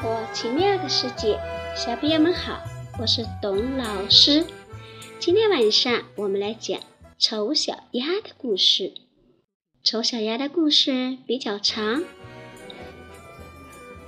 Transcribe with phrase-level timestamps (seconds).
[0.00, 1.40] 我，奇妙的世界。
[1.74, 2.62] 小朋友们好，
[3.00, 4.46] 我是董老师。
[5.18, 6.78] 今天晚上我们来讲
[7.18, 8.92] 丑小鸭的故事。
[9.82, 12.04] 丑小鸭的故事比较长，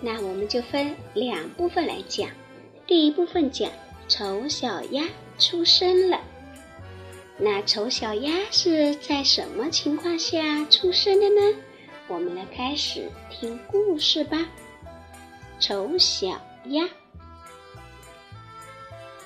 [0.01, 2.31] 那我们就分两部分来讲。
[2.87, 3.69] 第一部分讲
[4.07, 5.09] 丑小鸭
[5.41, 6.21] 出生了。
[7.37, 11.59] 那丑小鸭是在什么情况下出生的呢？
[12.07, 14.47] 我们来开始听故事吧。
[15.61, 16.89] 丑小鸭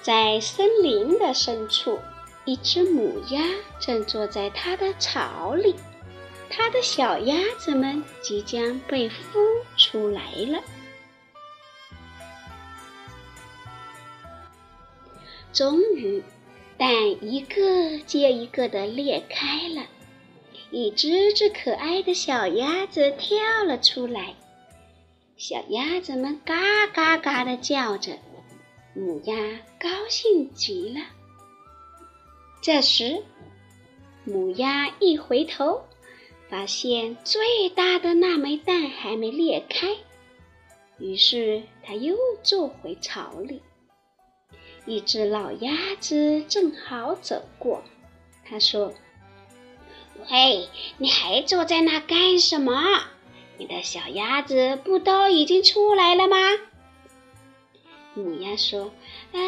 [0.03, 1.99] 在森林的深处，
[2.45, 3.41] 一只母鸭
[3.81, 5.77] 正坐在它的巢里，
[6.51, 9.15] 它的小鸭子们即将被孵
[9.77, 10.61] 出来了。
[15.53, 16.23] 终于，
[16.77, 19.87] 蛋一个接一个的裂开了，
[20.71, 24.35] 一只只可爱的小鸭子跳了出来。
[25.47, 28.17] 小鸭子们嘎嘎嘎的叫着，
[28.95, 29.37] 母鸭
[29.79, 31.05] 高兴极了。
[32.63, 33.23] 这时，
[34.25, 35.85] 母鸭一回头，
[36.49, 39.89] 发现最大的那枚蛋还没裂开，
[40.99, 43.61] 于是它又坐回巢里。
[44.87, 47.83] 一只老鸭子正好走过，
[48.47, 48.95] 它说
[50.31, 53.09] ：“喂，你还坐在那干什么？”
[53.57, 56.37] 你的小鸭子不都已经出来了吗？
[58.15, 58.93] 母鸭说
[59.33, 59.39] ：“啊，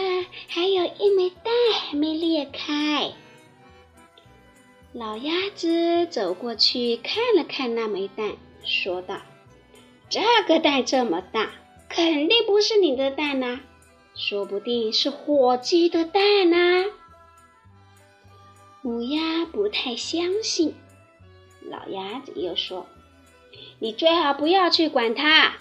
[0.48, 3.12] 还有一枚蛋还没裂开。”
[4.92, 9.20] 老鸭子走过去看了看那枚蛋，说道
[10.08, 11.50] ：“这个蛋这么大，
[11.88, 13.60] 肯定不是你的蛋呐，
[14.16, 16.86] 说不定是火鸡的蛋呐。”
[18.82, 20.74] 母鸭不太相信，
[21.60, 22.86] 老鸭子又说。
[23.78, 25.54] 你最好不要去管它，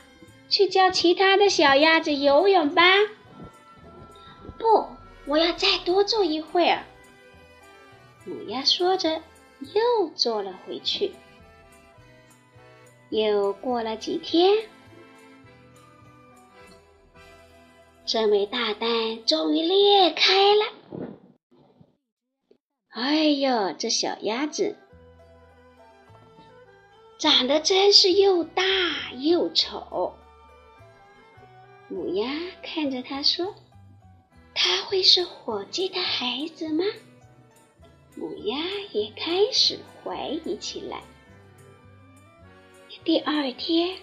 [0.50, 2.84] 去教其他的小鸭子游泳吧。
[4.58, 4.88] 不，
[5.26, 6.84] 我要再多坐一会儿。
[8.26, 9.22] 母鸭说着，
[9.60, 11.12] 又坐了回去。
[13.10, 14.52] 又过了几天，
[18.06, 20.66] 这枚大蛋终于裂开了。
[22.90, 24.78] 哎呦，这小鸭子！
[27.26, 28.64] 长得真是又大
[29.18, 30.14] 又丑。
[31.88, 32.32] 母鸭
[32.62, 33.56] 看着它说
[34.54, 36.84] ：“它会是火鸡的孩子吗？”
[38.16, 38.58] 母鸭
[38.92, 41.02] 也开始怀疑起来。
[43.04, 43.98] 第二天，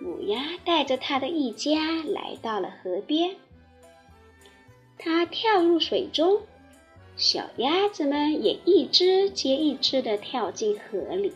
[0.00, 3.36] 母鸭带着它的一家来到了河边。
[4.96, 6.40] 它跳入水中，
[7.18, 11.34] 小鸭子们也一只接一只的跳进河里。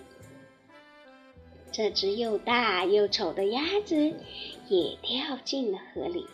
[1.72, 4.14] 这只又大又丑的鸭子
[4.68, 6.26] 也掉进了河里，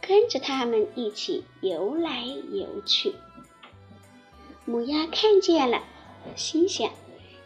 [0.00, 3.14] 跟着它们一起游来游去。
[4.64, 5.82] 母鸭看见了，
[6.36, 6.90] 心想：“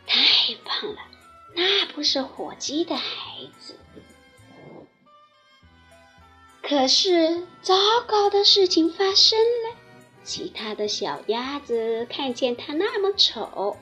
[0.07, 1.01] 太棒了，
[1.55, 3.77] 那不是火鸡的孩子。”
[6.63, 7.75] 可是，糟
[8.07, 9.77] 糕的事情发生了，
[10.23, 13.77] 其他的小鸭子看见它那么丑，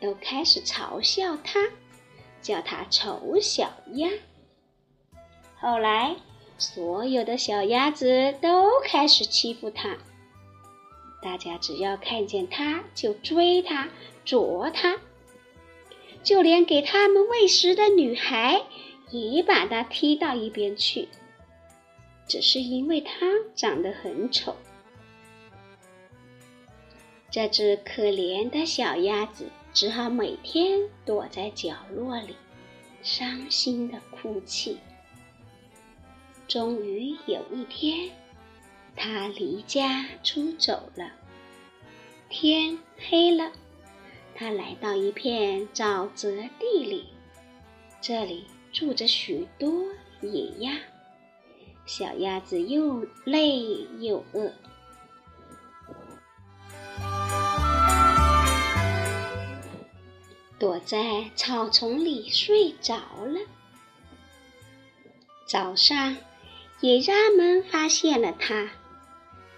[0.00, 1.68] 都开始嘲笑它。
[2.48, 4.08] 叫它丑小鸭。
[5.60, 6.16] 后来，
[6.56, 9.98] 所有的小鸭子都开始欺负它。
[11.20, 13.90] 大家只要看见它，就追它、
[14.24, 14.98] 啄它，
[16.22, 18.62] 就连给它们喂食的女孩
[19.10, 21.08] 也把它踢到一边去，
[22.26, 24.56] 只是因为它长得很丑。
[27.30, 29.50] 这只可怜的小鸭子。
[29.72, 32.34] 只好每天躲在角落里，
[33.02, 34.78] 伤心的哭泣。
[36.48, 38.10] 终于有一天，
[38.96, 41.12] 他离家出走了。
[42.28, 43.52] 天黑了，
[44.34, 47.06] 他来到一片沼泽地里，
[48.00, 49.84] 这里住着许多
[50.22, 50.78] 野鸭。
[51.86, 54.52] 小鸭子又累又饿。
[60.58, 63.40] 躲在草丛里睡着了。
[65.46, 66.16] 早上，
[66.80, 68.70] 野鸭们发现了它，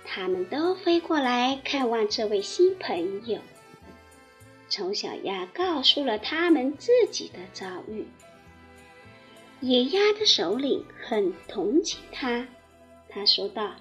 [0.04, 3.40] 它们都飞过来看望这位新朋友。
[4.68, 8.06] 丑小鸭告诉了他们自己的遭遇。
[9.60, 12.46] 野鸭的首领很同情他，
[13.08, 13.72] 他说道：“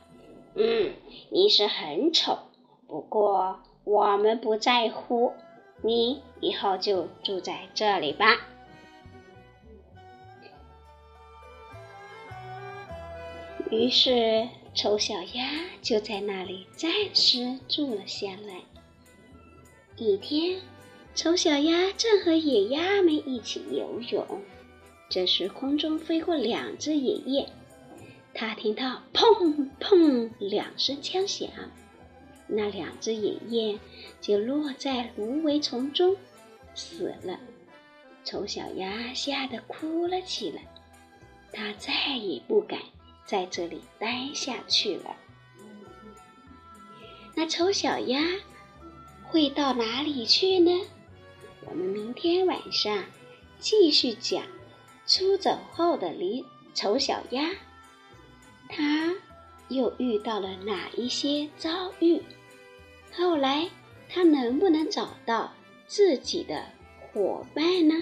[0.56, 0.94] 嗯，
[1.30, 2.40] 你是很丑，
[2.88, 5.34] 不过我们不在乎。”
[5.82, 8.38] 你以后就住在这里吧。
[13.72, 15.50] 于是，丑小鸭
[15.82, 18.62] 就在那里暂时住了下来。
[19.96, 20.60] 一天，
[21.14, 24.42] 丑小鸭正和野鸭们一起游泳，
[25.08, 27.48] 这时空中飞过两只野雁，
[28.34, 31.50] 它听到“砰砰”两声枪响，
[32.50, 33.80] 那两只野雁
[34.20, 36.18] 就落在芦苇丛中，
[36.76, 37.40] 死了。
[38.26, 40.64] 丑小鸭吓得哭了起来，
[41.54, 42.80] 它再也不敢
[43.26, 45.16] 在这里待下去了。
[47.36, 48.22] 那丑小鸭。
[49.32, 50.72] 会到哪里去呢？
[51.68, 53.04] 我们明天晚上
[53.60, 54.44] 继续讲
[55.06, 56.44] 出走后的离
[56.74, 57.52] 丑小鸭，
[58.68, 59.14] 它
[59.68, 62.24] 又遇到了哪一些遭遇？
[63.14, 63.70] 后来
[64.08, 65.52] 他能不能找到
[65.88, 66.64] 自己的
[67.12, 67.96] 伙伴呢？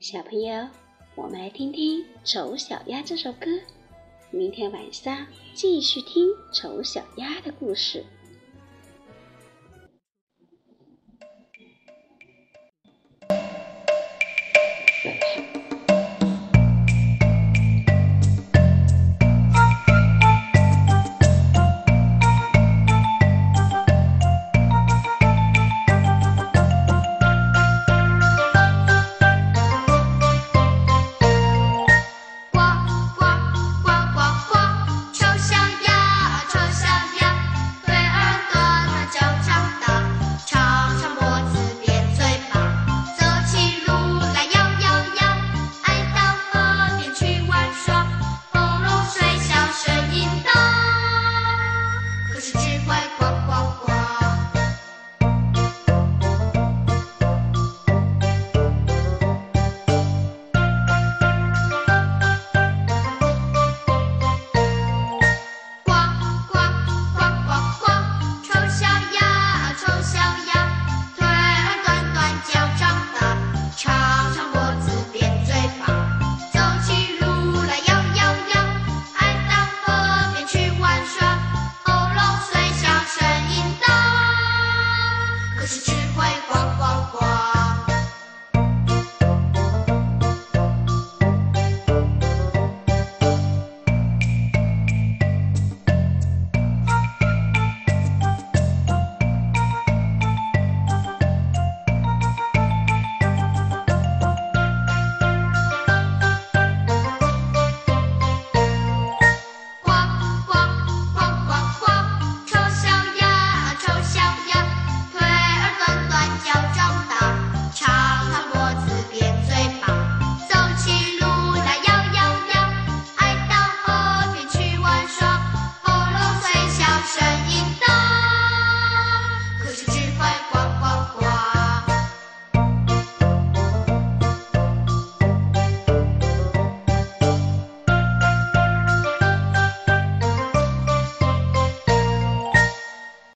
[0.00, 0.68] 小朋友，
[1.14, 3.46] 我们来听听《丑小鸭》这首歌。
[4.30, 8.04] 明天晚上继续听丑小鸭的故事。